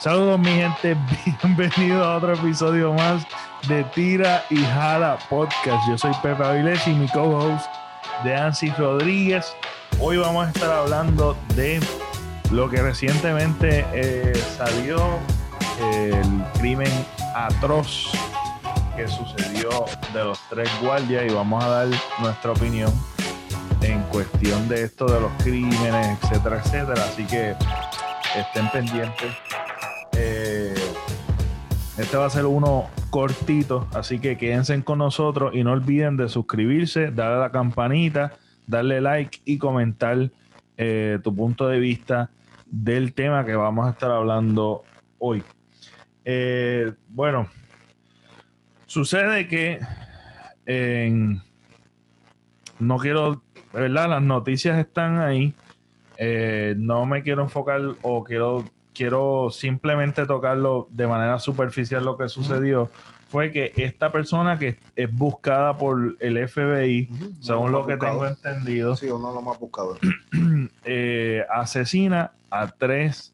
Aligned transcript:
Saludos 0.00 0.38
mi 0.38 0.48
gente, 0.52 0.96
bienvenido 1.42 2.02
a 2.02 2.16
otro 2.16 2.32
episodio 2.32 2.94
más 2.94 3.22
de 3.68 3.84
Tira 3.84 4.42
y 4.48 4.56
Jala 4.56 5.18
Podcast. 5.28 5.86
Yo 5.90 5.98
soy 5.98 6.12
Pepe 6.22 6.42
Avilés 6.42 6.88
y 6.88 6.92
mi 6.92 7.06
co-host 7.06 7.66
de 8.24 8.34
Ansi 8.34 8.70
Rodríguez. 8.70 9.54
Hoy 10.00 10.16
vamos 10.16 10.46
a 10.46 10.50
estar 10.52 10.70
hablando 10.70 11.36
de 11.54 11.80
lo 12.50 12.70
que 12.70 12.80
recientemente 12.80 13.84
eh, 13.92 14.32
salió, 14.56 15.18
el 15.92 16.44
crimen 16.58 17.06
atroz 17.34 18.10
que 18.96 19.06
sucedió 19.06 19.84
de 20.14 20.24
los 20.24 20.40
tres 20.48 20.70
guardias 20.80 21.30
y 21.30 21.34
vamos 21.34 21.62
a 21.62 21.68
dar 21.68 21.88
nuestra 22.20 22.52
opinión 22.52 22.90
en 23.82 24.00
cuestión 24.04 24.66
de 24.66 24.84
esto 24.84 25.04
de 25.04 25.20
los 25.20 25.32
crímenes, 25.42 26.18
etcétera, 26.22 26.62
etcétera. 26.64 27.04
Así 27.04 27.26
que 27.26 27.54
estén 28.34 28.66
pendientes 28.70 29.36
este 32.00 32.16
va 32.16 32.26
a 32.26 32.30
ser 32.30 32.46
uno 32.46 32.88
cortito, 33.10 33.86
así 33.92 34.18
que 34.18 34.38
quédense 34.38 34.82
con 34.82 34.98
nosotros 34.98 35.54
y 35.54 35.62
no 35.62 35.72
olviden 35.72 36.16
de 36.16 36.28
suscribirse, 36.30 37.10
darle 37.10 37.36
a 37.36 37.40
la 37.40 37.50
campanita, 37.50 38.32
darle 38.66 39.02
like 39.02 39.40
y 39.44 39.58
comentar 39.58 40.30
eh, 40.78 41.18
tu 41.22 41.34
punto 41.34 41.68
de 41.68 41.78
vista 41.78 42.30
del 42.66 43.12
tema 43.12 43.44
que 43.44 43.54
vamos 43.54 43.86
a 43.86 43.90
estar 43.90 44.10
hablando 44.10 44.82
hoy. 45.18 45.42
Eh, 46.24 46.90
bueno, 47.08 47.48
sucede 48.86 49.46
que 49.46 49.80
no 52.78 52.96
quiero, 52.96 53.42
¿verdad? 53.74 54.08
Las 54.08 54.22
noticias 54.22 54.78
están 54.78 55.20
ahí. 55.20 55.54
Eh, 56.16 56.74
no 56.78 57.04
me 57.04 57.22
quiero 57.22 57.42
enfocar 57.42 57.80
o 58.02 58.24
quiero 58.24 58.64
quiero 58.94 59.50
simplemente 59.50 60.26
tocarlo 60.26 60.88
de 60.90 61.06
manera 61.06 61.38
superficial 61.38 62.04
lo 62.04 62.16
que 62.16 62.28
sucedió 62.28 62.90
fue 63.28 63.52
que 63.52 63.72
esta 63.76 64.10
persona 64.10 64.58
que 64.58 64.78
es 64.96 65.12
buscada 65.12 65.76
por 65.78 66.16
el 66.18 66.48
FBI, 66.48 67.08
según 67.40 67.70
lo, 67.70 67.86
que 67.86 67.96
tengo 67.96 68.26
entendido, 68.26 68.96
sí, 68.96 69.06
uno 69.06 69.32
lo 69.32 69.40
más 69.40 69.58
buscado, 69.60 69.96
eh, 70.84 71.44
asesina 71.48 72.32
a 72.50 72.66
tres 72.66 73.32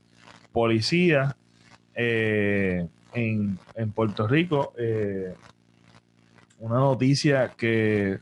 policías 0.52 1.34
eh, 1.94 2.86
en, 3.14 3.58
Puerto 3.94 4.28
Rico. 4.28 4.74
Eh, 4.76 5.34
una 6.58 6.76
noticia 6.76 7.52
que 7.56 8.18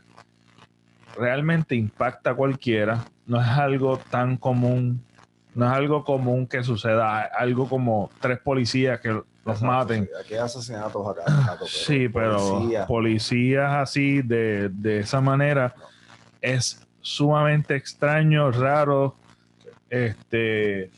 realmente 1.17 1.75
impacta 1.75 2.31
a 2.31 2.35
cualquiera. 2.35 3.05
No 3.25 3.41
es 3.41 3.47
algo 3.47 3.97
tan 3.97 4.37
común 4.37 5.03
no 5.55 5.65
es 5.65 5.71
algo 5.71 6.03
común 6.03 6.47
que 6.47 6.63
suceda, 6.63 7.21
algo 7.21 7.67
como 7.67 8.11
tres 8.19 8.39
policías 8.39 8.99
que 8.99 9.21
los 9.45 9.61
maten. 9.61 10.09
aquí 10.19 10.33
hay 10.33 10.41
asesinatos 10.41 11.07
acá. 11.07 11.57
sí, 11.65 12.09
pero 12.09 12.67
policías 12.87 13.71
así, 13.73 14.21
de, 14.21 14.99
esa 14.99 15.21
manera, 15.21 15.73
es 16.41 16.85
sumamente 17.01 17.75
extraño, 17.75 18.51
raro. 18.51 19.15
Este. 19.89 20.91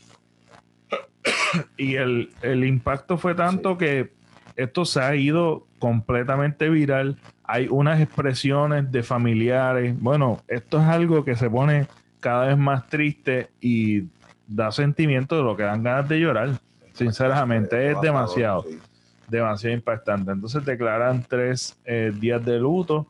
y 1.76 1.94
el, 1.94 2.30
impacto 2.42 3.16
fue 3.16 3.34
tanto 3.34 3.78
que 3.78 4.12
esto 4.56 4.84
se 4.84 5.00
ha 5.00 5.14
ido 5.14 5.66
completamente 5.78 6.68
viral. 6.68 7.16
Hay 7.44 7.68
unas 7.70 8.00
expresiones 8.00 8.90
de 8.90 9.04
familiares. 9.04 9.94
Bueno, 10.00 10.42
esto 10.48 10.78
es 10.78 10.84
algo 10.84 11.24
que 11.24 11.36
se 11.36 11.48
pone 11.48 11.86
cada 12.18 12.46
vez 12.46 12.58
más 12.58 12.88
triste 12.88 13.50
y 13.60 14.08
da 14.48 14.72
sentimiento 14.72 15.36
de 15.36 15.42
lo 15.42 15.56
que 15.56 15.62
dan 15.62 15.82
ganas 15.82 16.08
de 16.08 16.18
llorar. 16.18 16.50
Sinceramente, 16.94 17.92
es 17.92 18.00
demasiado, 18.00 18.64
demasiado 19.28 19.76
impactante. 19.76 20.32
Entonces 20.32 20.64
declaran 20.64 21.24
tres 21.28 21.78
eh, 21.84 22.12
días 22.18 22.44
de 22.44 22.58
luto. 22.58 23.06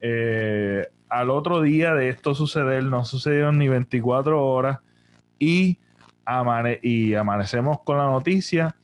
Eh, 0.00 0.86
al 1.08 1.30
otro 1.30 1.60
día 1.62 1.94
de 1.94 2.10
esto 2.10 2.34
suceder, 2.34 2.84
no 2.84 3.04
sucedieron 3.04 3.58
ni 3.58 3.68
24 3.68 4.46
horas 4.46 4.78
y, 5.38 5.78
y 6.82 7.14
amanecemos 7.14 7.80
con 7.80 7.98
la 7.98 8.06
noticia 8.06 8.76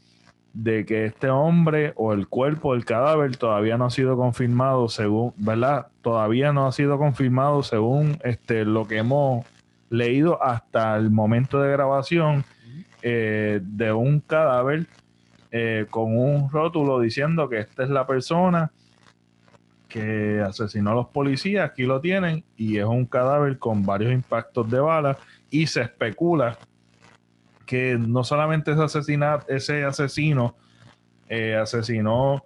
de 0.52 0.84
que 0.84 1.04
este 1.04 1.30
hombre 1.30 1.92
o 1.96 2.12
el 2.12 2.26
cuerpo, 2.26 2.74
el 2.74 2.84
cadáver, 2.84 3.36
todavía 3.36 3.78
no 3.78 3.86
ha 3.86 3.90
sido 3.90 4.16
confirmado 4.16 4.88
según, 4.88 5.32
¿verdad? 5.36 5.86
Todavía 6.02 6.52
no 6.52 6.66
ha 6.66 6.72
sido 6.72 6.98
confirmado 6.98 7.62
según 7.62 8.18
este, 8.24 8.64
lo 8.64 8.88
que 8.88 8.98
hemos 8.98 9.46
leído 9.90 10.42
hasta 10.42 10.96
el 10.96 11.10
momento 11.10 11.60
de 11.60 11.72
grabación 11.72 12.44
eh, 13.02 13.60
de 13.62 13.92
un 13.92 14.20
cadáver 14.20 14.86
eh, 15.50 15.86
con 15.88 16.18
un 16.18 16.50
rótulo 16.50 17.00
diciendo 17.00 17.48
que 17.48 17.60
esta 17.60 17.84
es 17.84 17.90
la 17.90 18.06
persona 18.06 18.70
que 19.88 20.40
asesinó 20.46 20.90
a 20.90 20.94
los 20.94 21.08
policías, 21.08 21.70
aquí 21.70 21.84
lo 21.84 22.00
tienen, 22.00 22.44
y 22.56 22.76
es 22.76 22.84
un 22.84 23.06
cadáver 23.06 23.58
con 23.58 23.86
varios 23.86 24.12
impactos 24.12 24.70
de 24.70 24.80
bala, 24.80 25.16
y 25.50 25.66
se 25.66 25.80
especula 25.80 26.58
que 27.64 27.96
no 27.98 28.22
solamente 28.22 28.72
ese, 28.72 29.20
ese 29.48 29.84
asesino 29.84 30.54
eh, 31.28 31.56
asesinó 31.56 32.44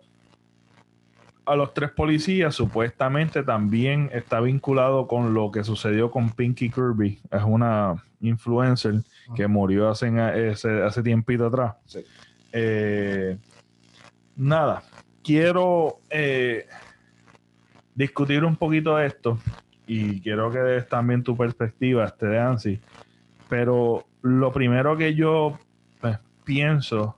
a 1.45 1.57
los 1.57 1.75
tres 1.75 1.91
policías 1.91 2.55
supuestamente 2.55 3.43
también 3.43 4.11
está 4.13 4.41
vinculado 4.41 5.07
con 5.07 5.35
lo 5.35 5.51
que 5.51 5.65
sucedió 5.65 6.11
con 6.11 6.31
Pinky 6.31 6.71
Kirby. 6.71 7.21
Es 7.31 7.43
una 7.45 8.03
influencer 8.21 9.03
que 9.35 9.47
murió 9.49 9.89
hace, 9.89 10.09
hace, 10.19 10.83
hace 10.83 11.03
tiempito 11.03 11.47
atrás. 11.47 11.75
Eh, 12.53 13.37
nada, 14.37 14.83
quiero 15.25 15.99
eh, 16.11 16.67
discutir 17.95 18.45
un 18.45 18.57
poquito 18.57 18.99
esto 18.99 19.39
y 19.87 20.21
quiero 20.21 20.51
que 20.51 20.61
des 20.61 20.89
también 20.89 21.23
tu 21.23 21.37
perspectiva, 21.37 22.05
este 22.05 22.27
de 22.27 22.39
Ansi. 22.39 22.81
Pero 23.49 24.07
lo 24.23 24.53
primero 24.53 24.97
que 24.97 25.15
yo 25.15 25.59
pues, 26.01 26.19
pienso 26.45 27.17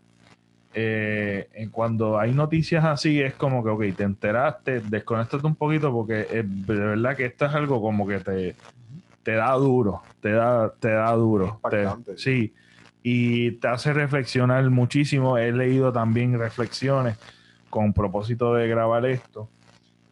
eh, 0.75 1.69
cuando 1.71 2.19
hay 2.19 2.33
noticias 2.33 2.85
así 2.85 3.21
es 3.21 3.35
como 3.35 3.63
que, 3.63 3.71
ok, 3.71 3.97
te 3.97 4.03
enteraste, 4.03 4.81
desconectate 4.81 5.47
un 5.47 5.55
poquito 5.55 5.93
porque 5.93 6.23
es, 6.23 6.67
de 6.67 6.75
verdad 6.75 7.17
que 7.17 7.27
esto 7.27 7.47
es 7.47 7.55
algo 7.55 7.81
como 7.81 8.07
que 8.07 8.19
te, 8.19 8.57
te 9.23 9.33
da 9.33 9.53
duro, 9.53 10.03
te 10.21 10.33
da, 10.33 10.73
te 10.79 10.91
da 10.91 11.13
duro. 11.13 11.61
sí, 12.17 12.53
y 13.03 13.53
te 13.53 13.69
hace 13.69 13.93
reflexionar 13.93 14.69
muchísimo. 14.71 15.39
He 15.39 15.53
leído 15.53 15.93
también 15.93 16.39
reflexiones 16.39 17.19
con 17.71 17.93
propósito 17.93 18.55
de 18.55 18.67
grabar 18.67 19.05
esto 19.07 19.49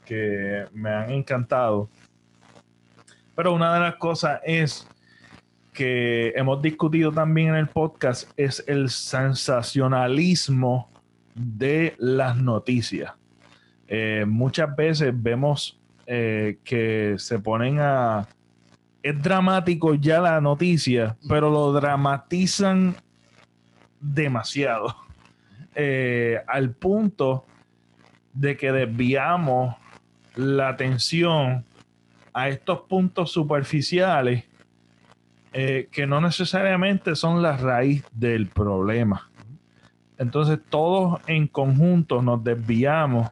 que 0.05 0.67
me 0.75 0.91
han 0.91 1.11
encantado. 1.11 1.89
Pero 3.35 3.55
una 3.55 3.73
de 3.75 3.81
las 3.81 3.97
cosas 3.97 4.41
es 4.45 4.87
que 5.73 6.33
hemos 6.37 6.61
discutido 6.61 7.13
también 7.13 7.49
en 7.49 7.57
el 7.57 7.69
podcast 7.69 8.31
es 8.37 8.63
el 8.67 8.91
sensacionalismo 8.91 10.91
de 11.35 11.95
las 11.99 12.37
noticias. 12.37 13.13
Eh, 13.89 14.25
muchas 14.27 14.75
veces 14.77 15.13
vemos 15.15 15.81
eh, 16.07 16.59
que 16.65 17.15
se 17.19 17.39
ponen 17.39 17.79
a... 17.81 18.29
Es 19.03 19.21
dramático 19.21 19.95
ya 19.95 20.21
la 20.21 20.41
noticia, 20.41 21.17
pero 21.29 21.51
lo 21.51 21.73
dramatizan 21.73 22.95
demasiado. 24.01 24.95
Eh, 25.75 26.41
al 26.47 26.73
punto 26.73 27.47
de 28.35 28.57
que 28.57 28.73
desviamos 28.73 29.75
la 30.37 30.69
atención 30.69 31.65
a 32.33 32.49
estos 32.49 32.83
puntos 32.83 33.33
superficiales 33.33 34.45
eh, 35.53 35.89
que 35.91 36.07
no 36.07 36.21
necesariamente 36.21 37.15
son 37.15 37.43
la 37.43 37.57
raíz 37.57 38.05
del 38.13 38.47
problema. 38.47 39.31
Entonces 40.17 40.59
todos 40.69 41.21
en 41.27 41.47
conjunto 41.47 42.23
nos 42.23 42.43
desviamos 42.43 43.31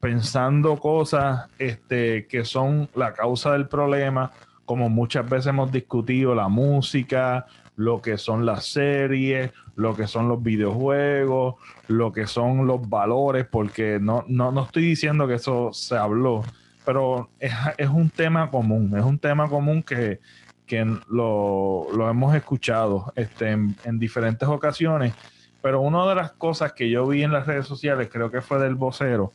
pensando 0.00 0.76
cosas 0.78 1.48
este, 1.60 2.26
que 2.26 2.44
son 2.44 2.88
la 2.96 3.12
causa 3.12 3.52
del 3.52 3.68
problema, 3.68 4.32
como 4.64 4.88
muchas 4.88 5.28
veces 5.28 5.48
hemos 5.48 5.70
discutido 5.70 6.34
la 6.34 6.48
música, 6.48 7.46
lo 7.76 8.02
que 8.02 8.18
son 8.18 8.44
las 8.44 8.66
series, 8.66 9.52
lo 9.76 9.94
que 9.94 10.08
son 10.08 10.28
los 10.28 10.42
videojuegos, 10.42 11.54
lo 11.86 12.12
que 12.12 12.26
son 12.26 12.66
los 12.66 12.88
valores, 12.88 13.46
porque 13.48 13.98
no, 14.00 14.24
no, 14.26 14.50
no 14.50 14.64
estoy 14.64 14.82
diciendo 14.82 15.28
que 15.28 15.34
eso 15.34 15.72
se 15.72 15.96
habló, 15.96 16.42
pero 16.84 17.28
es, 17.38 17.52
es 17.78 17.88
un 17.88 18.10
tema 18.10 18.50
común, 18.50 18.96
es 18.98 19.04
un 19.04 19.18
tema 19.18 19.48
común 19.48 19.82
que, 19.84 20.18
que 20.66 20.84
lo, 21.08 21.86
hemos 22.08 22.34
escuchado 22.34 23.12
este, 23.16 23.50
en, 23.50 23.98
diferentes 23.98 24.48
ocasiones, 24.48 25.14
pero 25.60 25.80
una 25.80 26.06
de 26.08 26.14
las 26.14 26.32
cosas 26.32 26.72
que 26.72 26.90
yo 26.90 27.06
vi 27.06 27.22
en 27.22 27.32
las 27.32 27.46
redes 27.46 27.66
sociales, 27.66 28.08
creo 28.10 28.30
que 28.30 28.40
fue 28.40 28.58
del 28.58 28.74
vocero, 28.74 29.32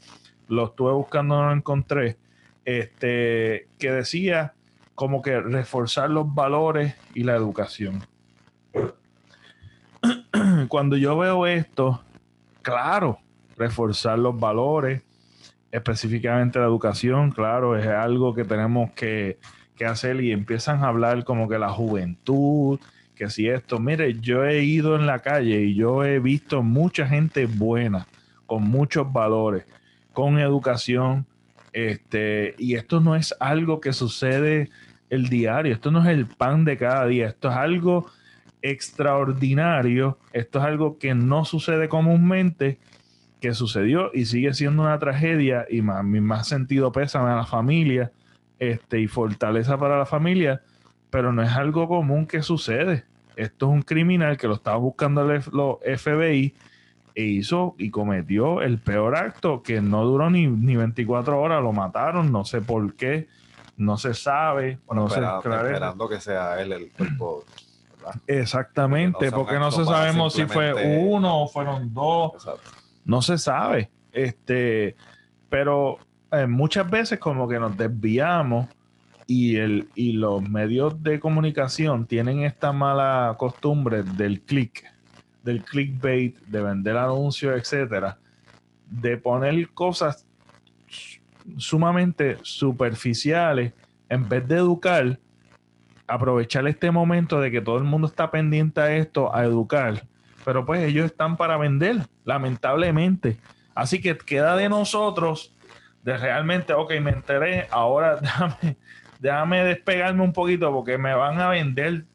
lo 0.47 0.65
estuve 0.65 0.91
buscando, 0.93 1.35
no 1.35 1.47
lo 1.47 1.53
encontré, 1.53 2.17
este, 2.65 3.67
que 3.77 3.91
decía 3.91 4.53
como 4.95 5.21
que 5.21 5.39
reforzar 5.39 6.09
los 6.09 6.33
valores 6.33 6.95
y 7.13 7.23
la 7.23 7.35
educación. 7.35 8.03
cuando 10.67 10.97
yo 10.97 11.17
veo 11.17 11.45
esto, 11.47 12.01
claro, 12.61 13.19
reforzar 13.57 14.19
los 14.19 14.39
valores, 14.39 15.03
específicamente 15.71 16.59
la 16.59 16.65
educación, 16.65 17.31
claro, 17.31 17.77
es 17.77 17.87
algo 17.87 18.33
que 18.33 18.43
tenemos 18.43 18.91
que, 18.91 19.39
que 19.77 19.85
hacer 19.85 20.21
y 20.21 20.31
empiezan 20.31 20.83
a 20.83 20.89
hablar 20.89 21.23
como 21.23 21.47
que 21.47 21.59
la 21.59 21.69
juventud, 21.69 22.79
que 23.15 23.29
si 23.29 23.47
esto, 23.47 23.79
mire, 23.79 24.19
yo 24.19 24.45
he 24.45 24.63
ido 24.63 24.95
en 24.95 25.05
la 25.05 25.19
calle 25.19 25.61
y 25.61 25.75
yo 25.75 26.03
he 26.03 26.19
visto 26.19 26.63
mucha 26.63 27.07
gente 27.07 27.45
buena, 27.45 28.07
con 28.45 28.63
muchos 28.63 29.11
valores, 29.11 29.65
con 30.13 30.39
educación, 30.39 31.25
este, 31.73 32.55
y 32.57 32.75
esto 32.75 32.99
no 32.99 33.15
es 33.15 33.35
algo 33.39 33.79
que 33.81 33.93
sucede 33.93 34.69
el 35.09 35.29
diario, 35.29 35.73
esto 35.73 35.91
no 35.91 36.01
es 36.01 36.07
el 36.07 36.25
pan 36.25 36.65
de 36.65 36.77
cada 36.77 37.05
día, 37.05 37.27
esto 37.27 37.49
es 37.49 37.55
algo 37.55 38.07
extraordinario, 38.61 40.17
esto 40.33 40.59
es 40.59 40.65
algo 40.65 40.97
que 40.97 41.13
no 41.13 41.45
sucede 41.45 41.87
comúnmente, 41.87 42.79
que 43.39 43.53
sucedió 43.53 44.11
y 44.13 44.25
sigue 44.25 44.53
siendo 44.53 44.81
una 44.83 44.97
tragedia 44.97 45.65
y 45.69 45.81
más, 45.81 46.03
mi 46.03 46.19
más 46.19 46.47
sentido 46.47 46.91
pésame 46.91 47.29
a 47.29 47.35
la 47.35 47.45
familia 47.45 48.11
este, 48.59 48.99
y 48.99 49.07
fortaleza 49.07 49.77
para 49.77 49.97
la 49.97 50.05
familia, 50.05 50.61
pero 51.09 51.31
no 51.31 51.43
es 51.43 51.51
algo 51.51 51.87
común 51.87 52.25
que 52.27 52.41
sucede. 52.41 53.05
Esto 53.35 53.67
es 53.67 53.71
un 53.71 53.81
criminal 53.83 54.37
que 54.37 54.47
lo 54.47 54.55
estaba 54.55 54.77
buscando 54.77 55.21
el, 55.29 55.41
los 55.51 55.77
FBI 55.81 56.55
e 57.15 57.23
hizo 57.23 57.75
y 57.77 57.89
cometió 57.89 58.61
el 58.61 58.79
peor 58.79 59.15
acto 59.15 59.63
que 59.63 59.81
no 59.81 60.03
duró 60.05 60.29
ni, 60.29 60.47
ni 60.47 60.75
24 60.75 61.39
horas, 61.39 61.61
lo 61.61 61.71
mataron, 61.71 62.31
no 62.31 62.45
sé 62.45 62.61
por 62.61 62.95
qué, 62.95 63.27
no 63.77 63.97
se 63.97 64.13
sabe. 64.13 64.79
no 64.91 65.07
esperando 65.07 66.09
que 66.09 66.19
sea 66.19 66.61
él 66.61 66.73
el 66.73 66.91
cuerpo. 66.91 67.43
Exactamente, 68.25 69.31
porque 69.31 69.59
no, 69.59 69.71
se 69.71 69.85
sabemos 69.85 70.33
si 70.33 70.45
fue 70.45 70.73
uno 70.99 71.43
o 71.43 71.47
fueron 71.47 71.93
dos. 71.93 72.33
No 73.05 73.21
se 73.21 73.37
sabe. 73.37 73.89
Este, 74.11 74.95
pero 75.49 75.99
eh, 76.31 76.47
muchas 76.47 76.89
veces 76.89 77.19
como 77.19 77.47
que 77.47 77.59
nos 77.59 77.75
desviamos 77.77 78.67
y, 79.25 79.57
el, 79.57 79.89
y 79.95 80.13
los 80.13 80.41
medios 80.41 81.01
de 81.03 81.19
comunicación 81.19 82.05
tienen 82.05 82.43
esta 82.43 82.71
mala 82.71 83.35
costumbre 83.37 84.03
del 84.03 84.41
click 84.41 84.83
del 85.47 85.63
clickbait, 85.63 86.37
de 86.41 86.61
vender 86.61 86.97
anuncios, 86.97 87.57
etcétera, 87.57 88.17
de 88.89 89.17
poner 89.17 89.69
cosas 89.69 90.27
sumamente 91.55 92.37
superficiales 92.41 93.73
en 94.09 94.27
vez 94.27 94.45
de 94.45 94.57
educar, 94.57 95.17
aprovechar 96.05 96.67
este 96.67 96.91
momento 96.91 97.39
de 97.39 97.49
que 97.49 97.61
todo 97.61 97.77
el 97.77 97.85
mundo 97.85 98.07
está 98.07 98.29
pendiente 98.29 98.81
a 98.81 98.93
esto, 98.97 99.33
a 99.33 99.45
educar, 99.45 100.05
pero 100.43 100.65
pues 100.65 100.83
ellos 100.83 101.05
están 101.05 101.37
para 101.37 101.55
vender, 101.55 102.05
lamentablemente. 102.25 103.37
Así 103.73 104.01
que 104.01 104.17
queda 104.17 104.57
de 104.57 104.67
nosotros 104.67 105.55
de 106.07 106.17
realmente, 106.17 106.71
ok, 106.71 107.01
me 107.01 107.11
enteré, 107.11 107.67
ahora 107.69 108.15
déjame, 109.19 109.63
despegarme 109.65 110.23
un 110.23 110.31
poquito 110.31 110.71
porque 110.71 110.97
me 110.97 111.13
van 111.13 111.37
a 111.41 111.49
vender 111.49 112.05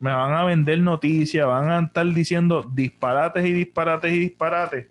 me 0.00 0.10
van 0.10 0.32
a 0.32 0.42
vender 0.44 0.78
noticias, 0.78 1.46
van 1.46 1.70
a 1.70 1.80
estar 1.80 2.06
diciendo 2.06 2.62
disparates 2.72 3.44
y 3.44 3.52
disparates 3.52 4.12
y 4.12 4.18
disparates. 4.18 4.86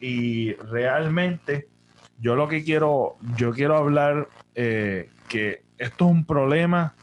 Y 0.00 0.54
realmente 0.54 1.68
yo 2.18 2.34
lo 2.34 2.48
que 2.48 2.64
quiero, 2.64 3.16
yo 3.36 3.52
quiero 3.52 3.76
hablar 3.76 4.28
eh, 4.54 5.10
que 5.28 5.62
esto 5.76 6.06
es 6.06 6.10
un 6.10 6.24
problema 6.24 6.94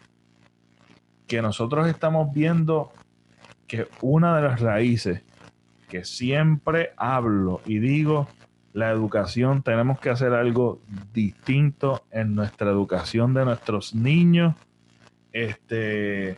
que 1.28 1.44
nosotros 1.44 1.88
estamos 1.88 2.34
viendo 2.34 2.92
que 3.68 3.88
una 4.02 4.36
de 4.36 4.42
las 4.42 4.60
raíces 4.60 5.22
que 5.88 6.04
siempre 6.04 6.92
hablo 6.98 7.62
y 7.66 7.78
digo, 7.78 8.28
la 8.78 8.92
educación, 8.92 9.64
tenemos 9.64 10.00
que 10.00 10.12
hacer 10.12 10.34
algo 10.34 10.80
distinto 11.12 12.06
en 12.12 12.36
nuestra 12.36 12.70
educación 12.70 13.34
de 13.34 13.44
nuestros 13.44 13.96
niños. 13.96 14.54
Este, 15.34 16.36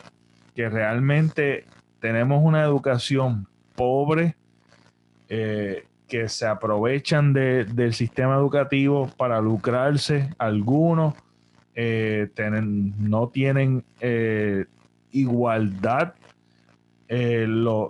que 0.54 0.70
realmente 0.70 1.66
tenemos 2.00 2.42
una 2.42 2.62
educación 2.62 3.46
pobre, 3.74 4.36
eh, 5.28 5.84
que 6.08 6.30
se 6.30 6.46
aprovechan 6.46 7.34
del 7.34 7.92
sistema 7.92 8.36
educativo 8.36 9.10
para 9.18 9.38
lucrarse 9.42 10.30
algunos, 10.38 11.12
eh, 11.74 12.30
no 12.98 13.28
tienen 13.28 13.84
eh, 14.00 14.64
igualdad 15.12 16.14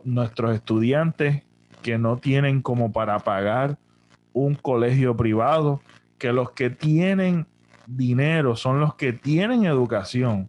nuestros 0.05 0.56
estudiantes 0.56 1.44
que 1.82 1.99
no 1.99 2.17
tienen 2.17 2.62
como 2.62 2.91
para 2.91 3.20
pagar 3.20 3.79
un 4.32 4.55
colegio 4.55 5.17
privado, 5.17 5.81
que 6.19 6.32
los 6.32 6.53
que 6.53 6.71
tienen 6.71 7.47
dinero 7.87 8.56
son 8.56 8.81
los 8.81 8.94
que 8.94 9.12
tienen 9.12 9.65
educación 9.65 10.49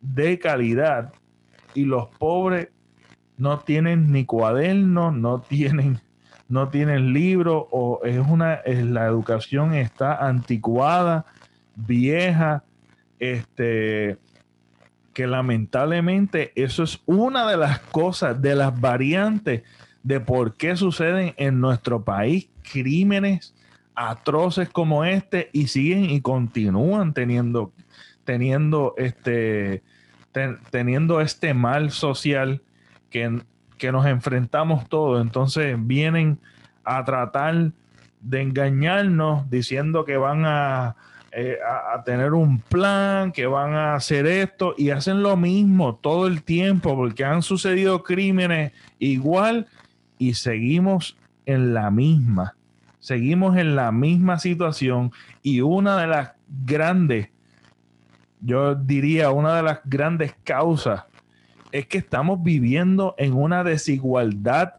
de 0.00 0.38
calidad 0.38 1.12
y 1.74 1.84
los 1.84 2.08
pobres 2.18 2.68
no 3.36 3.58
tienen 3.60 4.12
ni 4.12 4.24
cuadernos, 4.24 5.14
no 5.14 5.40
tienen, 5.40 5.98
no 6.48 6.68
tienen 6.68 7.12
libros 7.12 7.64
o 7.70 8.00
es 8.04 8.18
una, 8.18 8.60
la 8.66 9.06
educación 9.06 9.74
está 9.74 10.26
anticuada, 10.26 11.24
vieja, 11.74 12.62
este, 13.18 14.18
que 15.12 15.26
lamentablemente 15.26 16.52
eso 16.54 16.82
es 16.82 17.00
una 17.06 17.48
de 17.48 17.56
las 17.56 17.80
cosas, 17.80 18.40
de 18.40 18.54
las 18.54 18.78
variantes 18.78 19.62
de 20.04 20.20
por 20.20 20.54
qué 20.54 20.76
suceden 20.76 21.34
en 21.36 21.60
nuestro 21.60 22.04
país 22.04 22.48
crímenes 22.62 23.54
atroces 23.96 24.68
como 24.68 25.04
este 25.04 25.50
y 25.52 25.68
siguen 25.68 26.04
y 26.10 26.20
continúan 26.20 27.14
teniendo, 27.14 27.72
teniendo 28.24 28.94
este, 28.96 29.82
teniendo 30.70 31.20
este 31.20 31.54
mal 31.54 31.90
social 31.90 32.60
que, 33.10 33.40
que 33.78 33.92
nos 33.92 34.06
enfrentamos 34.06 34.88
todos. 34.88 35.22
Entonces 35.22 35.76
vienen 35.78 36.38
a 36.84 37.04
tratar 37.04 37.72
de 38.20 38.42
engañarnos 38.42 39.48
diciendo 39.48 40.04
que 40.04 40.16
van 40.16 40.44
a, 40.44 40.96
eh, 41.30 41.58
a, 41.94 42.02
tener 42.04 42.32
un 42.32 42.60
plan, 42.60 43.32
que 43.32 43.46
van 43.46 43.74
a 43.74 43.94
hacer 43.94 44.26
esto 44.26 44.74
y 44.76 44.90
hacen 44.90 45.22
lo 45.22 45.36
mismo 45.36 45.94
todo 45.96 46.26
el 46.26 46.42
tiempo 46.42 46.94
porque 46.94 47.24
han 47.24 47.42
sucedido 47.42 48.02
crímenes 48.02 48.72
igual 48.98 49.66
y 50.18 50.34
seguimos 50.34 51.16
en 51.46 51.74
la 51.74 51.90
misma. 51.90 52.56
Seguimos 52.98 53.56
en 53.56 53.76
la 53.76 53.92
misma 53.92 54.38
situación 54.38 55.12
y 55.42 55.60
una 55.60 56.00
de 56.00 56.06
las 56.06 56.32
grandes 56.64 57.28
yo 58.44 58.74
diría 58.74 59.30
una 59.30 59.56
de 59.56 59.62
las 59.62 59.80
grandes 59.84 60.34
causas 60.44 61.04
es 61.72 61.86
que 61.86 61.98
estamos 61.98 62.42
viviendo 62.42 63.14
en 63.16 63.32
una 63.32 63.64
desigualdad 63.64 64.74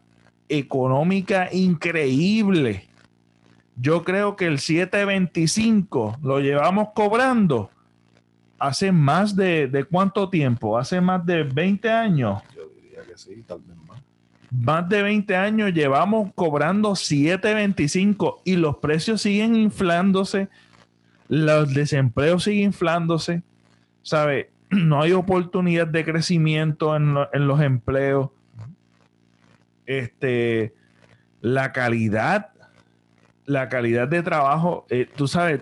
económica 0.48 1.48
increíble. 1.52 2.88
Yo 3.74 4.04
creo 4.04 4.36
que 4.36 4.46
el 4.46 4.60
725 4.60 6.18
lo 6.22 6.38
llevamos 6.38 6.90
cobrando 6.94 7.70
hace 8.58 8.92
más 8.92 9.36
de, 9.36 9.66
de 9.66 9.84
cuánto 9.84 10.30
tiempo? 10.30 10.78
Hace 10.78 11.00
más 11.00 11.26
de 11.26 11.42
20 11.42 11.90
años. 11.90 12.42
Yo 12.54 12.68
diría 12.68 13.02
que 13.02 13.18
sí, 13.18 13.42
tal 13.46 13.60
vez 13.60 13.76
más. 14.56 14.88
De 14.88 15.02
20 15.02 15.36
años 15.36 15.72
llevamos 15.72 16.30
cobrando 16.34 16.94
725 16.94 18.42
y 18.44 18.56
los 18.56 18.76
precios 18.78 19.22
siguen 19.22 19.56
inflándose, 19.56 20.48
los 21.28 21.72
desempleos 21.74 22.44
siguen 22.44 22.64
inflándose 22.64 23.42
¿sabe? 24.06 24.50
No 24.70 25.02
hay 25.02 25.12
oportunidad 25.12 25.86
de 25.86 26.04
crecimiento 26.04 26.96
en, 26.96 27.14
los 27.14 27.60
empleos. 27.60 28.30
Este, 29.84 30.74
la 31.40 31.72
calidad, 31.72 32.50
la 33.44 33.68
calidad 33.68 34.08
de 34.08 34.22
trabajo, 34.22 34.84
eh, 34.90 35.08
tú 35.14 35.28
sabes, 35.28 35.60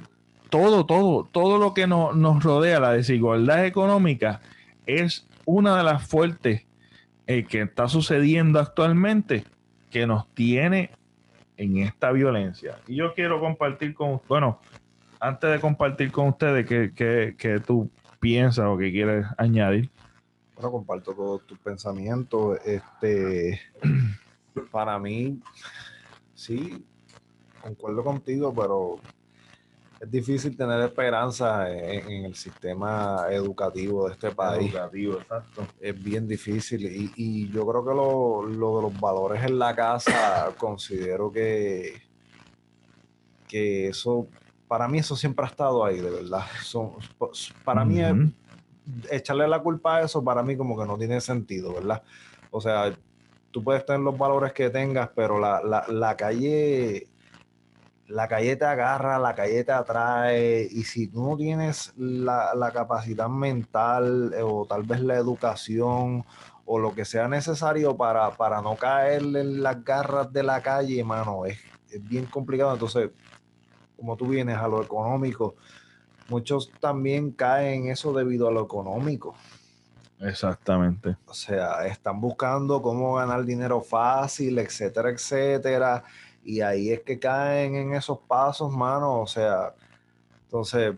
todo, 0.48 0.86
todo, 0.86 1.28
todo 1.30 1.58
lo 1.58 1.74
que 1.74 1.86
nos 1.86 2.42
rodea, 2.42 2.80
la 2.80 2.92
desigualdad 2.92 3.66
económica, 3.66 4.40
es 4.86 5.26
una 5.44 5.76
de 5.76 5.82
las 5.82 6.06
fuertes 6.06 6.64
eh, 7.26 7.44
que 7.44 7.62
está 7.62 7.88
sucediendo 7.88 8.60
actualmente 8.60 9.44
que 9.90 10.06
nos 10.06 10.28
tiene 10.34 10.90
en 11.56 11.78
esta 11.78 12.12
violencia. 12.12 12.78
Y 12.86 12.96
yo 12.96 13.14
quiero 13.14 13.40
compartir 13.40 13.94
con, 13.94 14.20
bueno, 14.28 14.60
antes 15.20 15.50
de 15.50 15.60
compartir 15.60 16.10
con 16.10 16.28
ustedes 16.28 16.66
que, 16.66 16.92
que, 16.94 17.34
que 17.38 17.60
tú 17.60 17.90
piensas 18.20 18.66
o 18.66 18.76
que 18.76 18.90
quieres 18.90 19.26
añadir. 19.38 19.90
Bueno, 20.54 20.70
comparto 20.70 21.14
todos 21.14 21.46
tus 21.46 21.58
pensamientos. 21.58 22.58
Este, 22.64 23.60
para 24.70 24.98
mí, 24.98 25.40
sí, 26.34 26.84
concuerdo 27.62 28.04
contigo, 28.04 28.54
pero 28.54 28.98
es 30.04 30.10
difícil 30.10 30.56
tener 30.56 30.80
esperanza 30.80 31.70
en, 31.70 32.26
el 32.26 32.34
sistema 32.34 33.26
educativo 33.30 34.06
de 34.06 34.12
este 34.12 34.30
país. 34.32 34.70
Educativo, 34.70 35.14
exacto. 35.14 35.66
Es 35.80 36.02
bien 36.02 36.28
difícil 36.28 37.12
y, 37.16 37.48
yo 37.50 37.66
creo 37.66 37.84
que 37.84 37.94
lo, 37.94 38.76
de 38.76 38.82
los 38.82 39.00
valores 39.00 39.42
en 39.42 39.58
la 39.58 39.74
casa, 39.74 40.52
considero 40.58 41.32
que, 41.32 42.02
que 43.48 43.88
eso, 43.88 44.26
para 44.68 44.88
mí 44.88 44.98
eso 44.98 45.16
siempre 45.16 45.46
ha 45.46 45.48
estado 45.48 45.84
ahí, 45.84 46.00
de 46.00 46.10
verdad. 46.10 46.44
Son, 46.62 46.92
para 47.64 47.84
mí 47.84 48.00
echarle 49.10 49.48
la 49.48 49.60
culpa 49.60 49.96
a 49.96 50.02
eso, 50.02 50.22
para 50.22 50.42
mí 50.42 50.54
como 50.54 50.78
que 50.78 50.86
no 50.86 50.98
tiene 50.98 51.20
sentido, 51.20 51.72
¿verdad? 51.72 52.02
O 52.50 52.60
sea, 52.60 52.94
tú 53.50 53.64
puedes 53.64 53.86
tener 53.86 54.02
los 54.02 54.18
valores 54.18 54.52
que 54.52 54.68
tengas, 54.68 55.08
pero 55.14 55.40
la, 55.40 55.62
la, 55.62 55.86
la 55.88 56.14
calle 56.14 57.08
la 58.08 58.28
calle 58.28 58.56
te 58.56 58.64
agarra, 58.64 59.18
la 59.18 59.34
calle 59.34 59.64
te 59.64 59.72
atrae, 59.72 60.68
y 60.70 60.84
si 60.84 61.08
tú 61.08 61.30
no 61.30 61.36
tienes 61.36 61.92
la, 61.96 62.70
capacidad 62.72 63.28
mental 63.28 64.32
eh, 64.34 64.42
o 64.42 64.66
tal 64.66 64.82
vez 64.82 65.00
la 65.00 65.14
educación 65.14 66.24
o 66.66 66.78
lo 66.78 66.94
que 66.94 67.04
sea 67.04 67.28
necesario 67.28 67.96
para, 67.96 68.30
para 68.32 68.60
no 68.62 68.76
caer 68.76 69.22
en 69.22 69.62
las 69.62 69.84
garras 69.84 70.32
de 70.32 70.42
la 70.42 70.62
calle, 70.62 71.02
mano, 71.04 71.46
es, 71.46 71.58
es 71.90 72.02
bien 72.06 72.26
complicado. 72.26 72.72
Entonces, 72.72 73.10
como 73.96 74.16
tú 74.16 74.28
vienes 74.28 74.56
a 74.56 74.68
lo 74.68 74.82
económico, 74.82 75.56
muchos 76.28 76.70
también 76.80 77.32
caen 77.32 77.84
en 77.84 77.90
eso 77.90 78.12
debido 78.12 78.48
a 78.48 78.52
lo 78.52 78.64
económico. 78.64 79.34
Exactamente. 80.20 81.16
O 81.26 81.34
sea, 81.34 81.86
están 81.86 82.20
buscando 82.20 82.80
cómo 82.80 83.14
ganar 83.14 83.44
dinero 83.44 83.82
fácil, 83.82 84.58
etcétera, 84.58 85.10
etcétera 85.10 86.02
y 86.44 86.60
ahí 86.60 86.90
es 86.90 87.00
que 87.00 87.18
caen 87.18 87.74
en 87.74 87.94
esos 87.94 88.18
pasos, 88.18 88.72
mano. 88.72 89.20
O 89.20 89.26
sea, 89.26 89.74
entonces 90.44 90.94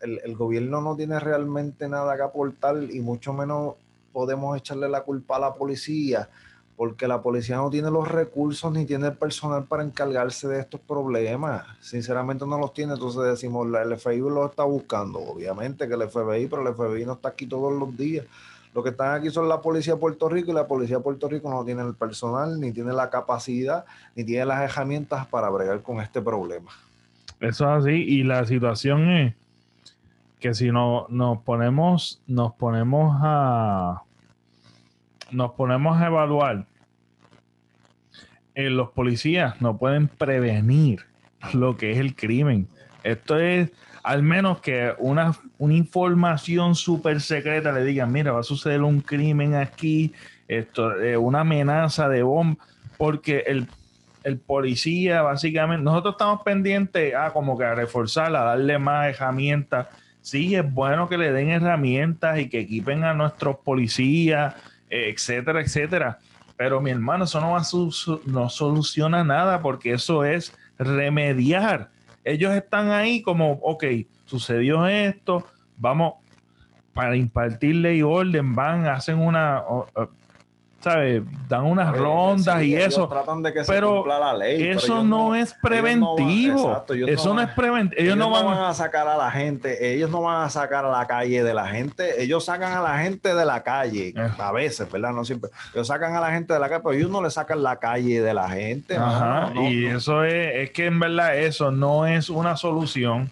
el, 0.00 0.36
gobierno 0.36 0.80
no 0.80 0.96
tiene 0.96 1.18
realmente 1.18 1.88
nada 1.88 2.16
que 2.16 2.22
aportar 2.22 2.82
y 2.82 3.00
mucho 3.00 3.32
menos 3.32 3.74
podemos 4.12 4.56
echarle 4.56 4.88
la 4.88 5.02
culpa 5.02 5.36
a 5.36 5.40
la 5.40 5.54
policía, 5.54 6.28
porque 6.76 7.06
la 7.06 7.22
policía 7.22 7.56
no 7.56 7.70
tiene 7.70 7.90
los 7.90 8.08
recursos 8.08 8.72
ni 8.72 8.84
tiene 8.84 9.08
el 9.08 9.16
personal 9.16 9.64
para 9.64 9.82
encargarse 9.82 10.48
de 10.48 10.60
estos 10.60 10.80
problemas. 10.80 11.64
Sinceramente 11.80 12.46
no 12.46 12.58
los 12.58 12.72
tiene, 12.72 12.94
entonces 12.94 13.22
decimos, 13.22 13.66
el 13.66 13.98
FBI 13.98 14.20
lo 14.20 14.46
está 14.46 14.64
buscando. 14.64 15.18
Obviamente 15.18 15.86
que 15.86 15.94
el 15.94 16.08
FBI, 16.08 16.46
pero 16.46 16.66
el 16.66 16.74
FBI 16.74 17.04
no 17.04 17.14
está 17.14 17.30
aquí 17.30 17.46
todos 17.46 17.72
los 17.72 17.96
días. 17.96 18.26
Lo 18.74 18.82
que 18.82 18.90
están 18.90 19.14
aquí 19.14 19.30
son 19.30 19.48
la 19.48 19.60
policía 19.60 19.94
de 19.94 20.00
Puerto 20.00 20.28
Rico 20.28 20.52
y 20.52 20.54
la 20.54 20.66
policía 20.66 20.98
de 20.98 21.02
Puerto 21.02 21.28
Rico 21.28 21.50
no 21.50 21.64
tiene 21.64 21.82
el 21.82 21.94
personal, 21.94 22.60
ni 22.60 22.72
tiene 22.72 22.92
la 22.92 23.10
capacidad, 23.10 23.84
ni 24.14 24.24
tiene 24.24 24.44
las 24.46 24.60
herramientas 24.60 25.26
para 25.26 25.48
bregar 25.50 25.82
con 25.82 26.00
este 26.00 26.22
problema. 26.22 26.70
Eso 27.40 27.64
es 27.64 27.84
así. 27.84 27.92
Y 27.92 28.22
la 28.22 28.46
situación 28.46 29.10
es 29.10 29.34
que 30.38 30.54
si 30.54 30.70
no 30.70 31.06
nos 31.08 31.38
ponemos, 31.42 32.22
nos 32.26 32.52
ponemos 32.54 33.16
a 33.20 34.02
nos 35.30 35.52
ponemos 35.52 36.00
a 36.00 36.06
evaluar, 36.06 36.66
eh, 38.54 38.68
los 38.68 38.90
policías 38.90 39.60
no 39.60 39.78
pueden 39.78 40.08
prevenir 40.08 41.06
lo 41.54 41.76
que 41.76 41.92
es 41.92 41.98
el 41.98 42.14
crimen. 42.14 42.66
Esto 43.04 43.38
es 43.38 43.70
al 44.02 44.22
menos 44.22 44.60
que 44.60 44.94
una, 44.98 45.34
una 45.58 45.74
información 45.74 46.74
súper 46.74 47.20
secreta 47.20 47.72
le 47.72 47.84
digan, 47.84 48.10
mira, 48.10 48.32
va 48.32 48.40
a 48.40 48.44
suceder 48.44 48.82
un 48.82 49.00
crimen 49.00 49.54
aquí, 49.54 50.12
esto, 50.48 50.92
una 51.18 51.40
amenaza 51.40 52.08
de 52.08 52.22
bomba, 52.22 52.64
porque 52.96 53.44
el, 53.46 53.68
policía 54.46 55.22
básicamente, 55.22 55.82
nosotros 55.82 56.14
estamos 56.14 56.42
pendientes 56.42 57.14
a 57.14 57.32
como 57.32 57.56
que 57.56 57.74
reforzarla, 57.74 58.42
a 58.42 58.44
darle 58.44 58.78
más 58.78 59.08
herramientas. 59.08 59.88
Sí, 60.20 60.54
es 60.54 60.70
bueno 60.70 61.08
que 61.08 61.16
le 61.16 61.32
den 61.32 61.48
herramientas 61.48 62.38
y 62.38 62.48
que 62.48 62.60
equipen 62.60 63.04
a 63.04 63.14
nuestros 63.14 63.56
policías, 63.56 64.54
etcétera, 64.90 65.62
etcétera. 65.62 66.18
Pero 66.58 66.82
mi 66.82 66.90
hermano, 66.90 67.24
eso 67.24 67.40
no, 67.40 67.52
va 67.52 67.62
no 68.26 68.50
soluciona 68.50 69.24
nada 69.24 69.62
porque 69.62 69.94
eso 69.94 70.24
es 70.24 70.54
remediar 70.78 71.88
ellos 72.24 72.54
están 72.54 72.90
ahí 72.90 73.22
como, 73.22 73.52
ok, 73.62 73.84
sucedió 74.24 74.86
esto, 74.86 75.44
vamos, 75.76 76.14
para 76.92 77.16
impartir 77.16 77.76
ley 77.76 77.98
y 77.98 78.02
orden, 78.02 78.54
van, 78.54 78.86
hacen 78.86 79.18
una, 79.18 79.62
¿sabes? 80.80 81.22
Dan 81.48 81.64
unas 81.64 81.96
rondas 81.96 82.62
y 82.62 82.74
eso. 82.74 83.06
Tratan 83.08 83.42
de 83.42 83.52
que 83.52 83.62
pero 83.66 84.02
se 84.02 84.08
la 84.08 84.34
ley, 84.34 84.68
eso 84.68 85.04
no, 85.04 85.34
es 85.34 85.54
preventivo. 85.54 86.84
eso 87.06 87.34
no, 87.34 87.42
es 87.42 87.50
preventivo. 87.50 88.00
Ellos, 88.00 88.16
no, 88.16 88.30
van, 88.30 88.46
a 88.46 88.74
sacar 88.74 89.06
a 89.06 89.16
la 89.16 89.30
gente, 89.30 89.94
ellos 89.94 90.10
no 90.10 90.22
van 90.22 90.44
a 90.44 90.50
sacar 90.50 90.84
a 90.84 90.90
la 90.90 91.06
calle 91.06 91.42
de 91.42 91.54
la 91.54 91.68
gente, 91.68 92.22
ellos 92.22 92.44
sacan 92.44 92.72
a 92.72 92.80
la 92.80 92.98
gente 92.98 93.34
de 93.34 93.44
la 93.44 93.62
calle, 93.62 94.14
eh. 94.16 94.30
a 94.38 94.52
veces, 94.52 94.90
¿verdad? 94.90 95.12
No 95.12 95.24
siempre. 95.24 95.50
Ellos 95.74 95.86
sacan 95.86 96.14
a 96.14 96.20
la 96.20 96.30
gente 96.32 96.54
de 96.54 96.60
la 96.60 96.68
calle, 96.68 96.82
pero 96.82 96.96
ellos 96.96 97.10
no 97.10 97.22
le 97.22 97.30
sacan 97.30 97.62
la 97.62 97.76
calle 97.76 98.20
de 98.22 98.34
la 98.34 98.48
gente. 98.48 98.96
Ajá, 98.96 99.52
y 99.54 99.86
eso 99.86 100.24
es, 100.24 100.54
es 100.56 100.70
que 100.70 100.86
en 100.86 100.98
verdad 100.98 101.36
eso 101.36 101.70
no 101.70 102.06
es 102.06 102.30
una 102.30 102.56
solución 102.56 103.30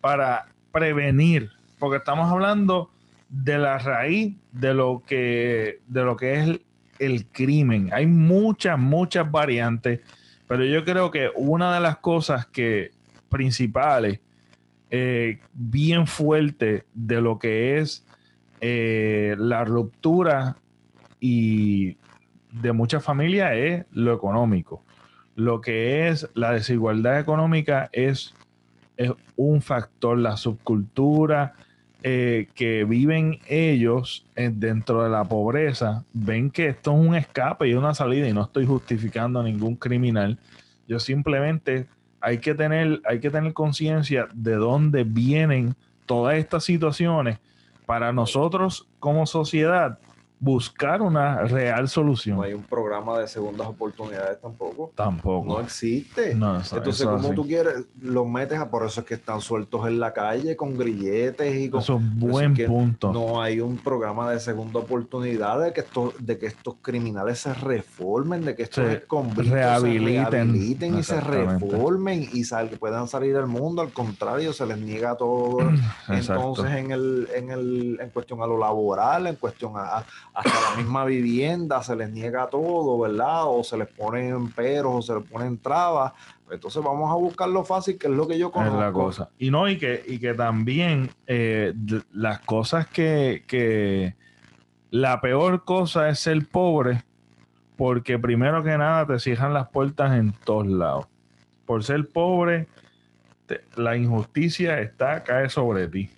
para 0.00 0.46
prevenir, 0.72 1.50
porque 1.78 1.98
estamos 1.98 2.30
hablando 2.30 2.90
de 3.34 3.58
la 3.58 3.78
raíz 3.78 4.36
de 4.52 4.74
lo 4.74 5.02
que, 5.04 5.80
de 5.88 6.04
lo 6.04 6.16
que 6.16 6.34
es 6.34 6.60
el, 7.00 7.26
crimen. 7.26 7.90
Hay 7.92 8.06
muchas, 8.06 8.78
muchas 8.78 9.28
variantes, 9.30 10.00
pero 10.46 10.64
yo 10.64 10.84
creo 10.84 11.10
que 11.10 11.30
una 11.34 11.74
de 11.74 11.80
las 11.80 11.98
cosas 11.98 12.46
que 12.46 12.92
principales, 13.28 14.20
eh, 14.90 15.40
bien 15.52 16.06
fuerte 16.06 16.84
de 16.94 17.20
lo 17.20 17.40
que 17.40 17.78
es 17.78 18.06
eh, 18.60 19.34
la 19.36 19.64
ruptura 19.64 20.56
y 21.18 21.96
de 22.52 22.72
muchas 22.72 23.02
familias 23.02 23.50
es 23.54 23.84
lo 23.90 24.14
económico. 24.14 24.84
Lo 25.34 25.60
que 25.60 26.06
es 26.06 26.30
la 26.34 26.52
desigualdad 26.52 27.18
económica 27.18 27.90
es, 27.92 28.32
es 28.96 29.10
un 29.34 29.60
factor, 29.60 30.16
la 30.18 30.36
subcultura, 30.36 31.54
eh, 32.06 32.48
que 32.54 32.84
viven 32.84 33.38
ellos 33.48 34.26
eh, 34.36 34.50
dentro 34.52 35.02
de 35.04 35.08
la 35.08 35.24
pobreza 35.24 36.04
ven 36.12 36.50
que 36.50 36.68
esto 36.68 36.92
es 36.92 36.98
un 36.98 37.14
escape 37.14 37.66
y 37.66 37.72
una 37.72 37.94
salida 37.94 38.28
y 38.28 38.34
no 38.34 38.42
estoy 38.42 38.66
justificando 38.66 39.40
a 39.40 39.42
ningún 39.42 39.74
criminal. 39.76 40.38
Yo 40.86 41.00
simplemente 41.00 41.86
hay 42.20 42.40
que 42.40 42.54
tener, 42.54 43.00
hay 43.08 43.20
que 43.20 43.30
tener 43.30 43.54
conciencia 43.54 44.28
de 44.34 44.56
dónde 44.56 45.04
vienen 45.04 45.76
todas 46.04 46.36
estas 46.36 46.64
situaciones 46.64 47.38
para 47.86 48.12
nosotros 48.12 48.86
como 49.00 49.24
sociedad 49.24 49.98
buscar 50.44 51.00
una 51.00 51.38
real 51.44 51.88
solución. 51.88 52.36
No 52.36 52.42
hay 52.42 52.52
un 52.52 52.62
programa 52.62 53.18
de 53.18 53.26
segundas 53.26 53.66
oportunidades 53.66 54.38
tampoco. 54.42 54.92
Tampoco. 54.94 55.54
No 55.54 55.60
existe. 55.60 56.32
Entonces, 56.32 57.06
como 57.06 57.30
tú 57.30 57.46
quieres, 57.46 57.86
los 58.02 58.28
metes 58.28 58.58
a 58.58 58.70
por 58.70 58.84
eso 58.84 59.00
es 59.00 59.06
que 59.06 59.14
están 59.14 59.40
sueltos 59.40 59.86
en 59.86 59.98
la 59.98 60.12
calle 60.12 60.54
con 60.54 60.76
grilletes 60.76 61.56
y 61.56 61.70
con. 61.70 61.80
Eso 61.80 61.96
es 61.96 62.18
buen 62.18 62.54
punto. 62.54 63.10
No 63.10 63.40
hay 63.40 63.60
un 63.60 63.78
programa 63.78 64.30
de 64.30 64.38
segunda 64.38 64.80
oportunidad 64.80 65.60
de 65.62 65.72
que 65.72 65.80
estos, 65.80 66.14
de 66.18 66.38
que 66.38 66.46
estos 66.46 66.74
criminales 66.82 67.38
se 67.38 67.54
reformen, 67.54 68.44
de 68.44 68.54
que 68.54 68.64
estos 68.64 68.84
se 68.84 69.02
rehabiliten, 69.42 70.54
y 70.98 71.02
se 71.02 71.20
reformen 71.22 72.28
y 72.32 72.44
sal, 72.44 72.68
que 72.68 72.76
puedan 72.76 73.08
salir 73.08 73.34
al 73.36 73.46
mundo. 73.46 73.80
Al 73.80 73.92
contrario, 73.92 74.52
se 74.52 74.66
les 74.66 74.76
niega 74.76 75.16
todo. 75.16 75.58
Entonces, 76.08 76.70
en 76.72 76.90
el, 76.90 77.28
en 77.34 77.50
el, 77.50 77.98
en 77.98 78.10
cuestión 78.10 78.42
a 78.42 78.46
lo 78.46 78.58
laboral, 78.58 79.26
en 79.26 79.36
cuestión 79.36 79.72
a 79.76 80.04
hasta 80.34 80.70
la 80.70 80.76
misma 80.76 81.04
vivienda 81.04 81.82
se 81.82 81.94
les 81.94 82.10
niega 82.10 82.48
todo, 82.48 82.98
¿verdad? 82.98 83.44
O 83.44 83.62
se 83.62 83.78
les 83.78 83.86
ponen 83.88 84.50
peros 84.50 84.92
o 84.96 85.02
se 85.02 85.14
les 85.14 85.30
ponen 85.30 85.58
trabas. 85.58 86.12
Entonces 86.50 86.82
vamos 86.82 87.10
a 87.10 87.14
buscar 87.14 87.48
lo 87.48 87.64
fácil, 87.64 87.96
que 87.96 88.08
es 88.08 88.12
lo 88.12 88.26
que 88.26 88.36
yo 88.36 88.50
conozco. 88.50 88.80
la 88.80 88.92
cosa. 88.92 89.30
Y 89.38 89.50
no, 89.50 89.68
y 89.68 89.78
que, 89.78 90.02
y 90.06 90.18
que 90.18 90.34
también 90.34 91.10
eh, 91.28 91.72
las 92.12 92.40
cosas 92.40 92.88
que, 92.88 93.44
que 93.46 94.16
la 94.90 95.20
peor 95.20 95.64
cosa 95.64 96.08
es 96.08 96.18
ser 96.18 96.46
pobre, 96.48 97.04
porque 97.76 98.18
primero 98.18 98.64
que 98.64 98.76
nada 98.76 99.06
te 99.06 99.20
cierran 99.20 99.54
las 99.54 99.68
puertas 99.68 100.14
en 100.18 100.32
todos 100.32 100.66
lados. 100.66 101.06
Por 101.64 101.84
ser 101.84 102.08
pobre, 102.08 102.66
la 103.76 103.96
injusticia 103.96 104.80
está, 104.80 105.22
cae 105.22 105.48
sobre 105.48 105.86
ti 105.86 106.10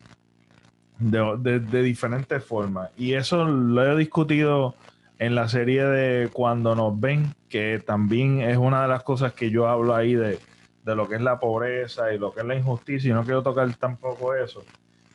de, 0.98 1.82
diferentes 1.82 2.44
formas. 2.44 2.90
Y 2.96 3.14
eso 3.14 3.44
lo 3.44 3.92
he 3.92 3.96
discutido 3.96 4.74
en 5.18 5.34
la 5.34 5.48
serie 5.48 5.84
de 5.84 6.28
Cuando 6.28 6.74
nos 6.74 6.98
ven, 6.98 7.34
que 7.48 7.82
también 7.84 8.40
es 8.40 8.56
una 8.56 8.82
de 8.82 8.88
las 8.88 9.02
cosas 9.02 9.32
que 9.32 9.50
yo 9.50 9.68
hablo 9.68 9.94
ahí 9.94 10.14
de, 10.14 10.38
lo 10.84 11.08
que 11.08 11.16
es 11.16 11.22
la 11.22 11.38
pobreza 11.38 12.12
y 12.12 12.18
lo 12.18 12.32
que 12.32 12.40
es 12.40 12.46
la 12.46 12.54
injusticia, 12.54 13.10
y 13.10 13.14
no 13.14 13.24
quiero 13.24 13.42
tocar 13.42 13.72
tampoco 13.74 14.34
eso, 14.34 14.64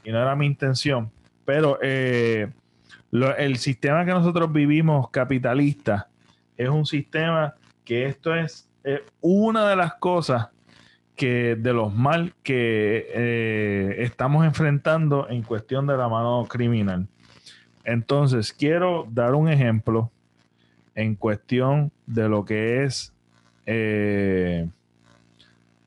y 0.04 0.12
no 0.12 0.22
era 0.22 0.36
mi 0.36 0.46
intención, 0.46 1.10
pero 1.46 1.78
eh, 1.82 2.50
el 3.38 3.58
sistema 3.58 4.04
que 4.04 4.12
nosotros 4.12 4.52
vivimos 4.52 5.10
capitalista 5.10 6.10
es 6.58 6.68
un 6.68 6.86
sistema 6.86 7.56
que 7.86 8.06
esto 8.06 8.36
es 8.36 8.68
una 9.22 9.70
de 9.70 9.76
las 9.76 9.94
cosas 9.94 10.50
de 11.28 11.74
los 11.74 11.94
mal 11.94 12.34
que 12.44 13.08
eh, 13.13 13.96
estamos 14.00 14.46
enfrentando 14.46 15.30
en 15.30 15.44
cuestión 15.44 15.86
de 15.86 15.96
la 15.96 16.08
mano 16.08 16.46
criminal. 16.50 17.08
Entonces, 17.84 18.51
quiero 18.51 19.08
dar 19.10 19.36
un 19.36 19.50
ejemplo 19.50 20.12
en 20.96 21.16
cuestión 21.16 21.92
de 22.08 22.28
lo 22.28 22.44
que 22.44 22.84
es, 22.84 23.13
eh, 23.66 24.68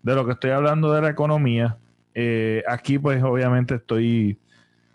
de 0.03 0.15
lo 0.15 0.25
que 0.25 0.33
estoy 0.33 0.51
hablando 0.51 0.93
de 0.93 1.03
la 1.03 1.11
economía. 1.11 1.77
Eh, 2.15 2.63
aquí, 2.69 2.99
pues, 2.99 3.23
obviamente 3.23 3.77
estoy 3.77 4.39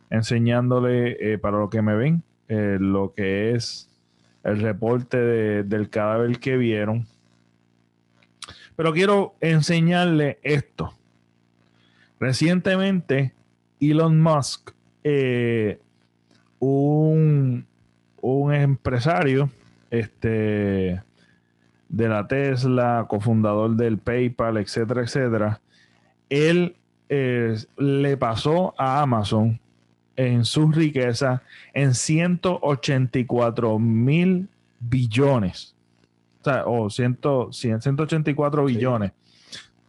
enseñándole 0.10 1.38
para 1.40 1.60
lo 1.60 1.70
que 1.70 1.82
me 1.82 1.96
ven, 1.96 2.24
lo 2.48 3.14
que 3.14 3.52
es 3.52 3.90
el 4.44 4.62
reporte 4.62 5.18
del 5.64 5.90
cadáver 5.90 6.40
que 6.40 6.58
vieron 6.58 7.06
pero 8.80 8.94
quiero 8.94 9.36
enseñarle 9.42 10.40
esto. 10.42 10.94
Recientemente, 12.18 13.34
Elon 13.82 14.22
Musk, 14.22 14.72
eh, 15.04 15.82
un, 16.60 17.66
empresario 18.24 19.50
este, 19.92 21.02
de 21.90 22.08
la 22.08 22.26
Tesla, 22.30 23.06
cofundador 23.10 23.76
del 23.76 23.98
PayPal, 23.98 24.56
etcétera, 24.56 25.02
etcétera, 25.02 25.60
él 26.30 26.78
eh, 27.10 27.58
le 27.76 28.16
pasó 28.16 28.76
a 28.78 29.02
Amazon 29.02 29.60
en 30.16 30.46
su 30.46 30.72
riqueza 30.72 31.44
en 31.74 31.94
184 31.94 33.78
mil 33.78 34.48
billones 34.80 35.76
o, 36.66 36.90
184 36.90 38.66
billones. 38.66 39.12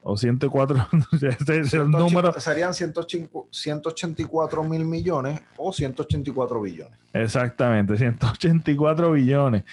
O 0.02 0.16
104, 0.16 0.88
Serían 2.38 2.72
184 2.72 4.64
mil 4.64 4.86
millones 4.86 5.42
o 5.58 5.70
184 5.72 6.62
billones. 6.62 6.98
Exactamente, 7.12 7.98
184 7.98 9.12
billones. 9.12 9.64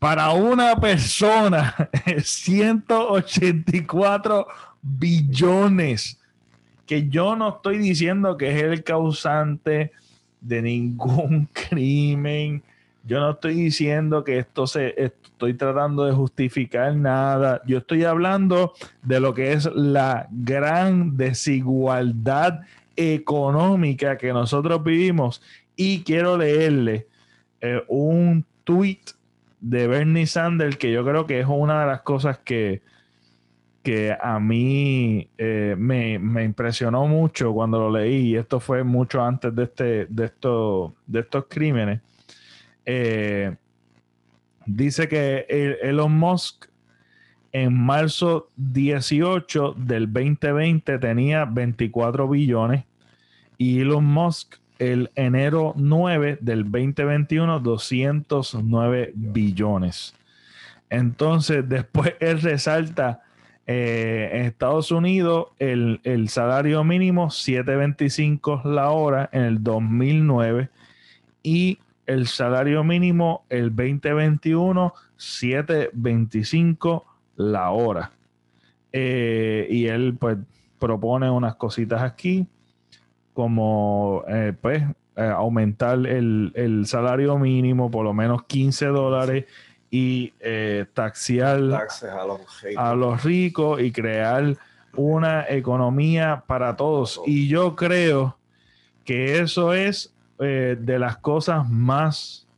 Para 0.00 0.32
una 0.32 0.74
persona, 0.76 1.88
184 2.22 4.46
billones. 4.82 6.18
Que 6.84 7.08
yo 7.08 7.36
no 7.36 7.56
estoy 7.56 7.78
diciendo 7.78 8.36
que 8.36 8.50
es 8.50 8.60
el 8.62 8.82
causante 8.82 9.92
de 10.40 10.62
ningún 10.62 11.48
crimen. 11.52 12.60
Yo 13.04 13.20
no 13.20 13.30
estoy 13.30 13.54
diciendo 13.54 14.24
que 14.24 14.38
esto 14.38 14.66
se, 14.66 15.12
estoy 15.44 15.58
tratando 15.58 16.04
de 16.04 16.12
justificar 16.12 16.94
nada. 16.96 17.60
Yo 17.66 17.78
estoy 17.78 18.04
hablando 18.04 18.72
de 19.02 19.20
lo 19.20 19.34
que 19.34 19.52
es 19.52 19.66
la 19.74 20.26
gran 20.30 21.16
desigualdad 21.16 22.60
económica 22.96 24.16
que 24.16 24.32
nosotros 24.32 24.82
vivimos. 24.82 25.42
Y 25.76 26.02
quiero 26.02 26.38
leerle 26.38 27.06
eh, 27.60 27.82
un 27.88 28.44
tweet 28.64 29.00
de 29.60 29.86
Bernie 29.86 30.26
Sanders 30.26 30.76
que 30.76 30.92
yo 30.92 31.04
creo 31.04 31.26
que 31.26 31.40
es 31.40 31.46
una 31.46 31.82
de 31.82 31.86
las 31.88 32.00
cosas 32.00 32.38
que, 32.38 32.80
que 33.82 34.16
a 34.18 34.40
mí 34.40 35.28
eh, 35.36 35.74
me, 35.76 36.14
impresionó 36.44 37.06
mucho 37.06 37.52
cuando 37.52 37.78
lo 37.78 37.90
leí. 37.90 38.28
Y 38.28 38.36
esto 38.36 38.60
fue 38.60 38.82
mucho 38.82 39.22
antes 39.22 39.54
de, 39.54 39.64
este, 39.64 40.06
de, 40.06 40.24
esto, 40.24 40.94
de 41.06 41.20
estos 41.20 41.44
crímenes. 41.48 42.00
Eh, 42.86 43.54
dice 44.66 45.08
que 45.08 45.46
Elon 45.82 46.16
Musk 46.16 46.66
en 47.52 47.72
marzo 47.72 48.50
18 48.56 49.74
del 49.78 50.12
2020 50.12 50.98
tenía 50.98 51.44
24 51.44 52.28
billones 52.28 52.84
y 53.58 53.80
Elon 53.80 54.04
Musk 54.04 54.56
el 54.78 55.10
enero 55.14 55.72
9 55.76 56.38
del 56.40 56.64
2021 56.64 57.60
209 57.60 59.12
billones. 59.14 60.14
Entonces 60.90 61.68
después 61.68 62.14
él 62.20 62.40
resalta 62.40 63.22
eh, 63.66 64.30
en 64.32 64.42
Estados 64.46 64.90
Unidos 64.90 65.46
el, 65.58 66.28
salario 66.28 66.84
mínimo 66.84 67.28
7.25 67.28 68.64
la 68.64 68.90
hora 68.90 69.30
en 69.32 69.42
el 69.42 69.62
2009 69.62 70.68
y 71.42 71.78
el 72.06 72.26
salario 72.26 72.84
mínimo 72.84 73.44
el 73.48 73.74
2021 73.74 74.92
7.25 75.18 77.04
la 77.36 77.70
hora. 77.70 78.12
Eh, 78.92 79.66
y 79.70 79.86
él 79.86 80.16
pues 80.18 80.38
propone 80.78 81.30
unas 81.30 81.56
cositas 81.56 82.02
aquí 82.02 82.46
como 83.32 84.22
eh, 84.28 84.52
pues 84.60 84.84
eh, 85.16 85.22
aumentar 85.22 86.06
el, 86.06 86.84
salario 86.86 87.36
mínimo 87.38 87.90
por 87.90 88.04
lo 88.04 88.12
menos 88.12 88.44
15 88.44 88.86
dólares 88.86 89.46
y 89.90 90.32
taxiar 90.92 91.58
a 92.76 92.94
los, 92.94 93.22
ricos 93.22 93.80
y 93.80 93.92
crear 93.92 94.56
una 94.96 95.46
economía 95.48 96.42
para 96.48 96.74
todos. 96.74 97.20
Y 97.26 97.46
yo 97.46 97.76
creo 97.76 98.36
que 99.04 99.38
eso 99.38 99.72
es 99.72 100.13
eh, 100.40 100.76
de 100.78 100.98
las 100.98 101.18
cosas 101.18 101.68
más 101.68 102.48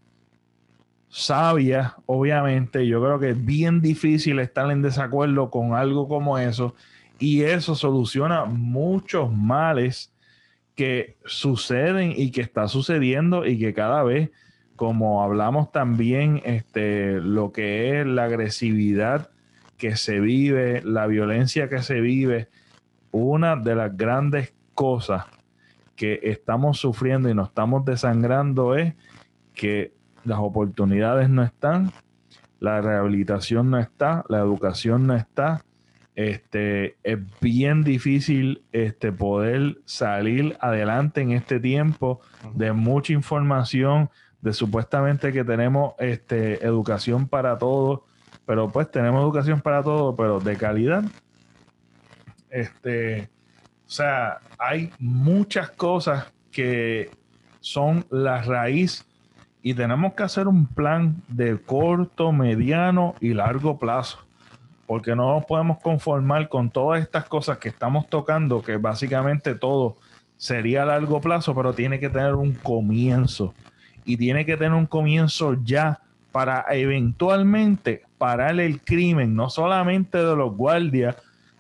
sabias, 1.09 1.93
obviamente. 2.07 2.87
Yo 2.87 3.03
creo 3.03 3.19
que 3.19 3.31
es 3.31 3.45
bien 3.45 3.81
difícil 3.81 4.39
estar 4.39 4.71
en 4.71 4.83
desacuerdo 4.83 5.51
con 5.51 5.75
algo 5.75 6.09
como 6.09 6.39
eso. 6.39 6.75
Y 7.19 7.43
eso 7.43 7.75
soluciona 7.75 8.45
muchos 8.45 9.33
males 9.33 10.13
que 10.75 11.17
suceden 11.25 12.13
y 12.15 12.31
que 12.31 12.43
está 12.43 12.69
sucediendo 12.69 13.47
y 13.47 13.59
que 13.59 13.73
cada 13.73 14.03
vez, 14.03 14.31
como 14.77 15.23
hablamos 15.23 15.73
también, 15.73 16.43
este, 16.45 17.21
lo 17.21 17.53
que 17.53 18.01
es 18.01 18.07
la 18.07 18.25
agresividad 18.25 19.31
que 19.79 19.97
se 19.97 20.21
vive, 20.21 20.83
la 20.83 21.07
violencia 21.07 21.69
que 21.69 21.83
se 21.83 22.01
vive, 22.01 22.49
una 23.11 23.57
de 23.57 23.75
las 23.75 23.97
grandes 23.97 24.53
cosas 24.75 25.25
que 25.97 26.21
estamos 26.23 26.79
sufriendo 26.79 27.29
y 27.29 27.35
nos 27.35 27.49
estamos 27.49 27.85
desangrando 27.85 28.77
es 28.77 28.95
que 29.55 29.93
las 30.25 30.39
oportunidades 30.39 31.31
no 31.31 31.43
están, 31.43 31.93
la 32.61 32.81
rehabilitación 32.81 33.71
no 33.71 33.79
está, 33.79 34.25
la 34.29 34.39
educación 34.39 35.07
no 35.07 35.15
está. 35.15 35.63
Este, 36.15 36.97
es 37.03 37.19
bien 37.41 37.85
difícil 37.85 38.65
este, 38.73 39.13
poder 39.13 39.79
salir 39.85 40.57
adelante 40.61 41.21
en 41.21 41.33
este 41.33 41.61
tiempo 41.61 42.21
de 42.55 42.73
mucha 42.73 43.13
información, 43.13 44.11
de 44.41 44.53
supuestamente 44.53 45.33
que 45.33 45.45
tenemos 45.45 45.95
este, 45.99 46.65
educación 46.65 47.29
para 47.29 47.59
todos, 47.59 48.01
pero 48.47 48.71
pues 48.71 48.91
tenemos 48.91 49.23
educación 49.23 49.61
para 49.61 49.83
todos, 49.83 50.15
pero 50.17 50.41
de 50.41 50.57
calidad. 50.57 51.05
Este, 52.49 53.29
o 53.87 53.91
sea, 53.91 54.39
hay 54.59 54.91
muchas 54.99 55.71
cosas 55.71 56.33
que 56.51 57.11
son 57.61 58.05
la 58.11 58.43
raíz 58.43 59.07
y 59.63 59.75
tenemos 59.75 60.15
que 60.15 60.25
hacer 60.25 60.49
un 60.49 60.67
plan 60.67 61.23
de 61.29 61.61
corto, 61.61 62.33
mediano 62.33 63.15
y 63.21 63.33
largo 63.33 63.79
plazo. 63.79 64.19
Porque 64.87 65.15
no 65.17 65.35
nos 65.35 65.45
podemos 65.45 65.79
conformar 65.79 66.49
con 66.49 66.71
todas 66.71 67.01
estas 67.01 67.25
cosas 67.25 67.59
que 67.59 67.69
estamos 67.69 68.09
tocando, 68.09 68.63
que 68.63 68.77
básicamente 68.77 69.55
todo 69.55 69.97
sería 70.37 70.83
a 70.83 70.87
largo 70.87 71.21
plazo, 71.21 71.55
pero 71.55 71.73
tiene 71.73 71.99
que 71.99 72.09
tener 72.09 72.35
un 72.35 72.55
comienzo. 72.55 73.55
Y 74.05 74.17
tiene 74.17 74.47
que 74.47 74.57
tener 74.57 74.75
un 74.75 74.87
comienzo 74.87 75.57
ya 75.65 76.01
para 76.31 76.65
eventualmente 76.71 78.03
parar 78.19 78.61
el 78.61 78.81
crimen, 78.81 79.35
no 79.35 79.51
solamente 79.51 80.19
de 80.19 80.37
los 80.37 80.57
guardias, 80.57 81.17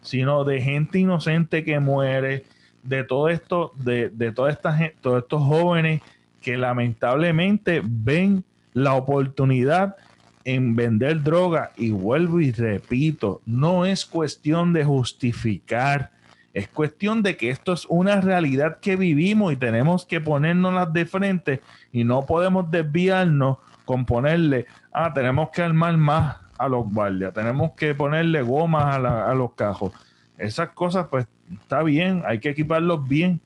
sino 0.07 0.45
de 0.45 0.62
gente 0.62 1.01
inocente 1.01 1.64
que 1.64 1.81
muere, 1.81 2.45
de 2.85 3.03
todo 3.03 3.29
esto, 3.29 3.73
de, 3.75 4.09
de 4.09 4.31
todos 4.31 4.51
estos 4.51 5.42
jóvenes 5.42 6.01
que 6.40 6.57
lamentablemente 6.57 7.83
ven 7.85 8.45
la 8.73 8.95
oportunidad 8.95 9.97
en 10.45 10.77
vender 10.77 11.25
droga. 11.25 11.73
Y 11.77 11.90
vuelvo 11.90 12.40
y 12.40 12.53
repito, 12.53 13.42
no 13.47 13.85
es 13.85 14.07
cuestión 14.07 14.73
de 14.73 14.85
justificar, 14.85 16.12
es 16.55 16.69
cuestión 16.69 17.25
de 17.25 17.37
que 17.37 17.51
esto 17.51 17.73
es 17.73 17.85
una 17.88 18.21
realidad 18.21 18.79
que 18.81 18.95
vivimos 18.95 19.53
y 19.53 19.57
tenemos 19.57 20.07
que 20.07 20.21
ponernos 20.21 20.92
de 20.92 21.05
frente 21.05 21.61
y 21.92 22.05
no 22.05 22.25
podemos 22.25 22.71
desviarnos 22.71 23.59
con 23.85 24.07
ponerle, 24.07 24.66
ah, 24.92 25.12
tenemos 25.12 25.51
que 25.51 25.62
armar 25.62 25.97
más 25.97 26.45
a 26.59 26.69
los 26.69 26.92
guardias, 26.92 27.33
tenemos 27.35 27.73
que 27.73 27.95
ponerle 27.95 28.42
gomas 28.42 28.97
a, 28.97 29.35
los 29.35 29.53
cajos. 29.55 29.92
Esas 30.38 30.71
cosas, 30.71 31.07
pues 31.11 31.27
está 31.51 31.83
bien, 31.83 32.23
hay 32.27 32.40
que 32.40 32.51
equiparlos 32.51 33.07
bien, 33.09 33.40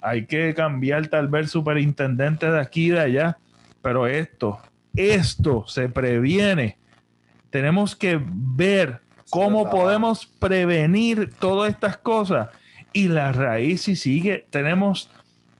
hay 0.00 0.26
que 0.26 0.54
cambiar 0.54 1.08
tal 1.08 1.28
vez 1.28 1.50
superintendente 1.50 2.50
de 2.50 2.60
aquí 2.60 2.86
y 2.86 2.90
de 2.90 3.00
allá, 3.00 3.38
pero 3.82 4.06
esto, 4.06 4.58
esto 4.94 5.64
se 5.66 5.88
previene. 5.88 6.78
Tenemos 7.50 7.96
que 7.96 8.20
ver 8.22 9.00
¿Cómo 9.30 9.70
podemos 9.70 10.26
prevenir 10.26 11.32
todas 11.38 11.70
estas 11.70 11.96
cosas? 11.96 12.48
Y 12.92 13.06
la 13.06 13.30
raíz 13.30 13.82
si 13.82 13.94
sigue, 13.94 14.44
tenemos 14.50 15.08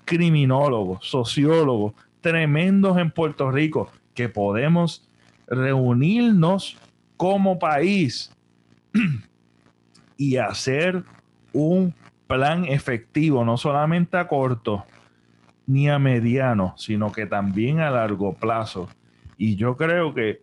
criminólogos, 0.04 1.06
sociólogos, 1.06 1.94
tremendos 2.20 2.98
en 2.98 3.12
Puerto 3.12 3.52
Rico, 3.52 3.88
que 4.12 4.28
podemos 4.28 5.08
reunirnos 5.50 6.78
como 7.16 7.58
país 7.58 8.34
y 10.16 10.36
hacer 10.36 11.04
un 11.52 11.94
plan 12.26 12.64
efectivo, 12.64 13.44
no 13.44 13.56
solamente 13.56 14.16
a 14.16 14.28
corto 14.28 14.84
ni 15.66 15.88
a 15.88 15.98
mediano, 15.98 16.74
sino 16.76 17.12
que 17.12 17.26
también 17.26 17.80
a 17.80 17.90
largo 17.90 18.32
plazo. 18.32 18.88
Y 19.36 19.56
yo 19.56 19.76
creo 19.76 20.14
que, 20.14 20.40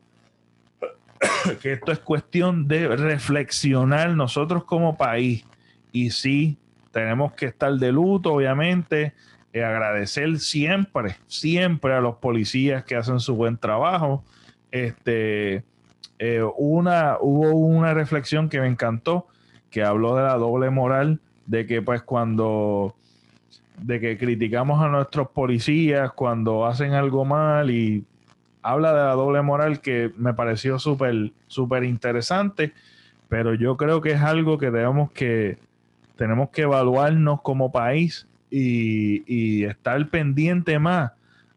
que 1.61 1.73
esto 1.73 1.91
es 1.91 1.99
cuestión 1.99 2.67
de 2.67 2.87
reflexionar 2.87 4.09
nosotros 4.15 4.63
como 4.63 4.97
país. 4.97 5.45
Y 5.91 6.11
sí, 6.11 6.57
tenemos 6.91 7.33
que 7.33 7.47
estar 7.47 7.73
de 7.73 7.91
luto, 7.91 8.33
obviamente, 8.33 9.13
y 9.53 9.59
agradecer 9.59 10.39
siempre, 10.39 11.15
siempre 11.27 11.93
a 11.93 12.01
los 12.01 12.17
policías 12.17 12.83
que 12.83 12.95
hacen 12.95 13.19
su 13.19 13.35
buen 13.35 13.57
trabajo. 13.57 14.23
Este, 14.85 15.63
eh, 16.19 16.43
una, 16.57 17.17
hubo 17.19 17.51
una 17.51 17.93
reflexión 17.93 18.49
que 18.49 18.59
me 18.59 18.67
encantó, 18.67 19.27
que 19.69 19.83
habló 19.83 20.15
de 20.15 20.23
la 20.23 20.35
doble 20.35 20.69
moral 20.69 21.19
de 21.45 21.65
que 21.65 21.81
pues 21.81 22.01
cuando 22.01 22.95
de 23.77 23.99
que 23.99 24.17
criticamos 24.17 24.81
a 24.81 24.89
nuestros 24.89 25.29
policías 25.29 26.11
cuando 26.13 26.65
hacen 26.65 26.93
algo 26.93 27.25
mal 27.25 27.69
y 27.69 28.03
habla 28.61 28.91
de 28.91 28.99
la 28.99 29.13
doble 29.13 29.41
moral 29.41 29.81
que 29.81 30.11
me 30.17 30.33
pareció 30.33 30.79
súper 30.79 31.31
súper 31.47 31.83
interesante 31.83 32.73
pero 33.29 33.53
yo 33.53 33.77
creo 33.77 34.01
que 34.01 34.11
es 34.11 34.21
algo 34.21 34.57
que 34.57 34.71
tenemos 34.71 35.11
que 35.11 35.57
tenemos 36.15 36.49
que 36.49 36.63
evaluarnos 36.63 37.41
como 37.41 37.71
país 37.71 38.27
y, 38.49 39.23
y 39.27 39.63
estar 39.65 40.05
pendiente 40.09 40.79
más 40.79 41.11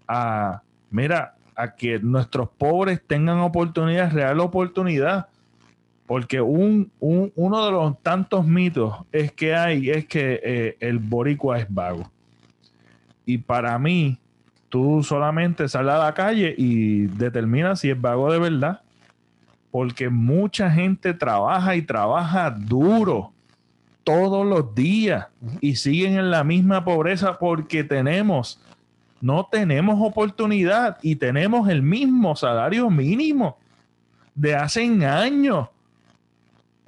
a 0.07 0.63
mira 0.91 1.35
a 1.63 1.75
que 1.75 1.99
nuestros 1.99 2.49
pobres 2.49 3.01
tengan 3.07 3.39
oportunidad 3.39 4.13
real 4.13 4.41
oportunidad 4.41 5.29
porque 6.11 6.41
un, 6.41 6.91
uno 6.99 7.65
de 7.65 7.71
los 7.71 8.03
tantos 8.03 8.45
mitos 8.45 8.97
es 9.13 9.31
que 9.31 9.55
hay 9.55 9.91
es 9.91 10.07
que 10.07 10.41
eh, 10.43 10.77
el 10.81 10.99
boricua 10.99 11.61
es 11.61 11.73
vago. 11.73 12.11
Y 13.25 13.39
para 13.39 13.79
mí, 13.79 14.19
tú 14.69 15.05
solamente 15.05 15.69
sales 15.69 15.95
a 15.95 15.99
la 15.99 16.13
calle 16.13 16.53
y 16.59 17.03
determinas 17.07 17.79
si 17.79 17.91
es 17.91 18.01
vago 18.01 18.33
de 18.33 18.41
verdad. 18.41 18.81
Porque 19.71 20.09
mucha 20.09 20.69
gente 20.69 21.15
trabaja 21.15 21.77
y 21.77 21.83
trabaja 21.83 22.51
duro 22.51 23.33
todos 24.03 24.45
los 24.45 24.75
días 24.75 25.29
y 25.61 25.77
siguen 25.77 26.19
en 26.19 26.33
la 26.33 26.43
misma 26.43 26.85
pobreza 26.85 27.39
porque 27.39 27.85
tenemos, 27.85 28.61
no 29.21 29.49
tenemos 29.51 29.97
oportunidad 30.01 30.99
y 31.03 31.17
tenemos 31.17 31.69
el 31.69 31.83
mismo 31.83 32.37
salario 32.37 32.91
mínimo 32.91 33.59
de 34.35 34.55
hace 34.55 34.85
años 35.05 35.69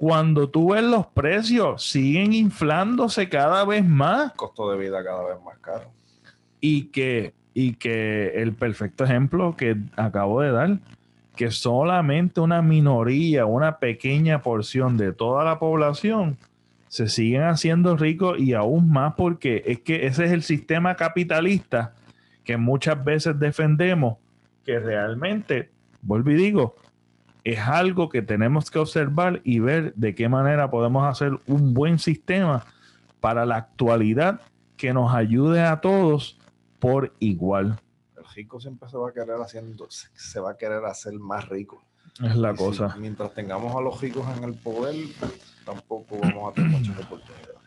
cuando 0.03 0.49
tú 0.49 0.73
ves 0.73 0.83
los 0.83 1.07
precios, 1.07 1.81
siguen 1.81 2.33
inflándose 2.33 3.29
cada 3.29 3.63
vez 3.63 3.85
más. 3.85 4.33
Costo 4.33 4.69
de 4.69 4.77
vida 4.77 5.01
cada 5.01 5.23
vez 5.23 5.37
más 5.45 5.57
caro. 5.59 5.91
Y 6.59 6.87
que, 6.87 7.33
y 7.53 7.75
que 7.75 8.33
el 8.41 8.51
perfecto 8.51 9.05
ejemplo 9.05 9.55
que 9.55 9.77
acabo 9.95 10.41
de 10.41 10.51
dar, 10.51 10.77
que 11.37 11.51
solamente 11.51 12.41
una 12.41 12.61
minoría, 12.61 13.45
una 13.45 13.77
pequeña 13.77 14.41
porción 14.41 14.97
de 14.97 15.13
toda 15.13 15.45
la 15.45 15.57
población 15.57 16.37
se 16.89 17.07
siguen 17.07 17.43
haciendo 17.43 17.95
ricos 17.95 18.37
y 18.39 18.53
aún 18.53 18.91
más 18.91 19.13
porque 19.15 19.63
es 19.65 19.79
que 19.79 20.05
ese 20.05 20.25
es 20.25 20.31
el 20.33 20.43
sistema 20.43 20.95
capitalista 20.95 21.93
que 22.43 22.57
muchas 22.57 23.03
veces 23.03 23.39
defendemos, 23.39 24.17
que 24.63 24.79
realmente, 24.79 25.71
vuelvo 26.01 26.31
y 26.31 26.35
digo, 26.35 26.75
es 27.43 27.59
algo 27.59 28.09
que 28.09 28.21
tenemos 28.21 28.71
que 28.71 28.79
observar 28.79 29.41
y 29.43 29.59
ver 29.59 29.93
de 29.95 30.15
qué 30.15 30.29
manera 30.29 30.69
podemos 30.69 31.05
hacer 31.05 31.37
un 31.47 31.73
buen 31.73 31.99
sistema 31.99 32.65
para 33.19 33.45
la 33.45 33.57
actualidad 33.57 34.41
que 34.77 34.93
nos 34.93 35.13
ayude 35.13 35.61
a 35.61 35.81
todos 35.81 36.39
por 36.79 37.13
igual. 37.19 37.79
El 38.17 38.25
rico 38.35 38.59
siempre 38.59 38.89
se 38.89 38.97
va 38.97 39.09
a 39.09 39.13
querer 39.13 39.35
haciendo, 39.41 39.87
se 39.89 40.39
va 40.39 40.51
a 40.51 40.57
querer 40.57 40.83
hacer 40.85 41.13
más 41.13 41.47
rico. 41.49 41.83
Es 42.21 42.35
la 42.35 42.53
cosa. 42.53 42.95
mientras 42.99 43.33
tengamos 43.33 43.75
a 43.75 43.81
los 43.81 43.99
ricos 43.99 44.25
en 44.37 44.43
el 44.43 44.53
poder, 44.53 44.95
tampoco 45.65 46.19
vamos 46.19 46.51
a 46.51 46.53
tener 46.53 46.69
muchas 46.69 46.97
oportunidades. 47.05 47.57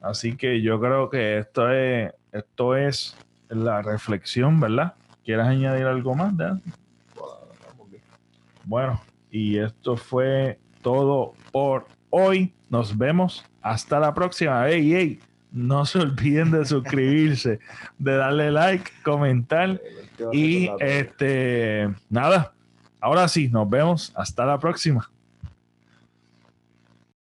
Así 0.00 0.36
que 0.36 0.62
yo 0.62 0.78
creo 0.80 1.10
que 1.10 1.38
esto 1.38 1.70
es, 1.70 2.12
esto 2.30 2.76
es 2.76 3.16
la 3.48 3.82
reflexión, 3.82 4.60
¿verdad? 4.60 4.94
¿Quieres 5.24 5.46
añadir 5.46 5.86
algo 5.86 6.14
más? 6.14 6.36
Dan? 6.36 6.62
Bueno, 8.64 9.00
y 9.30 9.58
esto 9.58 9.96
fue 9.96 10.58
todo 10.82 11.34
por 11.52 11.86
hoy. 12.10 12.52
Nos 12.70 12.96
vemos. 12.96 13.44
Hasta 13.62 13.98
la 14.00 14.14
próxima. 14.14 14.66
Hey, 14.68 14.90
hey. 14.92 15.20
No 15.52 15.86
se 15.86 16.00
olviden 16.00 16.50
de 16.50 16.64
suscribirse, 16.64 17.60
de 17.98 18.16
darle 18.16 18.50
like, 18.50 18.90
comentar. 19.04 19.80
Y 20.32 20.68
este, 20.80 21.88
nada. 22.10 22.52
Ahora 23.00 23.28
sí, 23.28 23.48
nos 23.48 23.68
vemos. 23.70 24.12
Hasta 24.16 24.44
la 24.44 24.58
próxima. 24.58 25.08